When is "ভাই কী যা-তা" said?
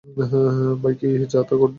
0.81-1.53